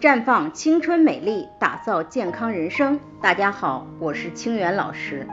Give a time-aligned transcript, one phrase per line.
[0.00, 3.00] 绽放青春美丽，打造健康人生。
[3.20, 5.26] 大家好，我是清源老师。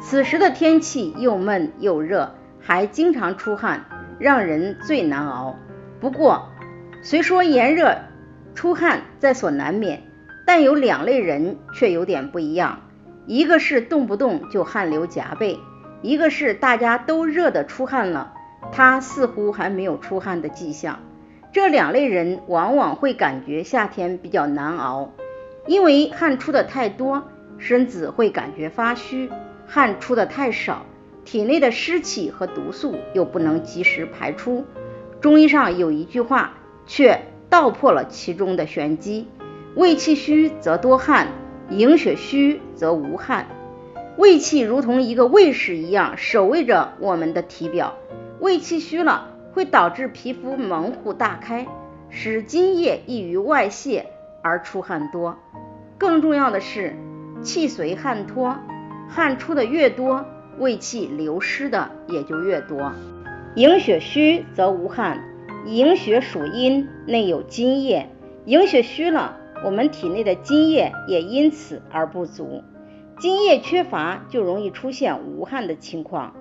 [0.00, 3.84] 此时的天气又闷又热，还经常出汗，
[4.20, 5.56] 让人最难熬。
[5.98, 6.48] 不过，
[7.02, 7.98] 虽说炎热
[8.54, 10.04] 出汗在所难免，
[10.46, 12.78] 但有两类人却有点不一样。
[13.26, 15.58] 一个是动不动就汗流浃背，
[16.00, 18.34] 一个是大家都热得出汗了，
[18.70, 21.00] 他似乎还没有出汗的迹象。
[21.52, 25.12] 这两类人往往会感觉夏天比较难熬，
[25.66, 27.24] 因为汗出的太多，
[27.58, 29.28] 身子会感觉发虚；
[29.66, 30.86] 汗出的太少，
[31.26, 34.64] 体内的湿气和毒素又不能及时排出。
[35.20, 36.54] 中医上有一句话，
[36.86, 37.20] 却
[37.50, 39.28] 道破了其中的玄机：
[39.74, 41.28] 胃气虚则多汗，
[41.68, 43.46] 营血虚则无汗。
[44.16, 47.92] 胃气如同一个卫士一样，守卫着我们的体表。
[48.40, 49.31] 胃气虚了。
[49.52, 51.66] 会导致皮肤门户大开，
[52.08, 54.06] 使津液易于外泄
[54.42, 55.36] 而出汗多。
[55.98, 56.96] 更重要的是，
[57.42, 58.56] 气随汗脱，
[59.08, 60.24] 汗出的越多，
[60.58, 62.92] 胃气流失的也就越多。
[63.54, 65.22] 营血虚则无汗，
[65.66, 68.08] 营血属阴，内有津液，
[68.46, 72.64] 营血虚了，我们体内的津液也因此而不足，
[73.18, 76.34] 津液缺乏就容易出现无汗的情况。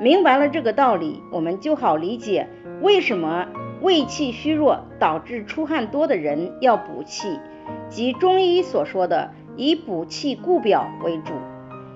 [0.00, 2.48] 明白了这个道理，我们就好理解
[2.80, 3.46] 为什么
[3.80, 7.40] 胃气虚弱导致出汗多的人要补气，
[7.88, 11.32] 即中医所说的以补气固表为主。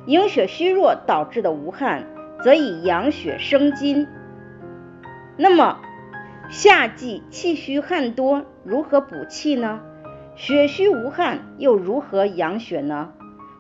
[0.07, 2.07] 营血虚弱导致的无汗，
[2.43, 4.09] 则以养血生津。
[5.37, 5.79] 那么
[6.51, 9.81] 夏季气虚汗多，如何补气呢？
[10.35, 13.13] 血虚无汗又如何养血呢？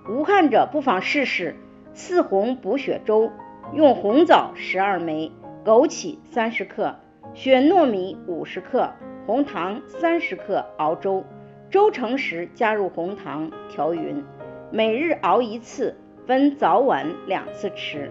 [0.09, 1.55] 无汗者不妨试试
[1.95, 3.31] 四红补血粥。
[3.73, 5.33] 用红枣十二枚、
[5.65, 6.97] 枸杞三十克、
[7.35, 8.93] 血糯米五十克、
[9.27, 11.25] 红糖三十克熬粥。
[11.71, 14.23] 粥成时加入红糖，调匀。
[14.71, 15.97] 每日熬一次，
[16.27, 18.11] 分早晚两次吃。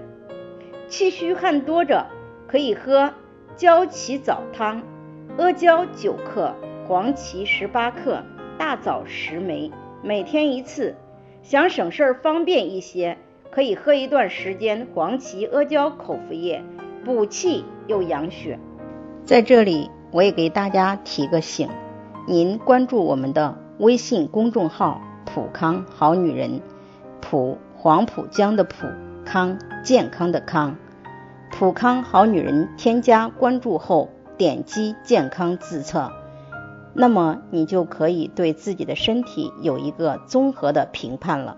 [0.88, 2.07] 气虚汗多者
[2.47, 3.13] 可以喝
[3.56, 4.81] 焦起枣汤，
[5.38, 6.56] 阿胶九克，
[6.88, 8.23] 黄芪十八克，
[8.57, 10.95] 大枣十枚，每天一次。
[11.44, 13.17] 想省事儿方便一些。
[13.51, 16.63] 可以喝一段时间黄芪阿胶口服液，
[17.03, 18.57] 补气又养血。
[19.25, 21.67] 在这里，我也给大家提个醒：
[22.28, 26.61] 您关注我们的微信公众号“普康好女人”，
[27.19, 28.88] 普黄浦江的普
[29.25, 30.78] 康健康的康，
[31.51, 36.09] 普康好女人添加关注后，点击健康自测，
[36.94, 41.57] 那么你就可以对自己的身体有一个综合的评判了。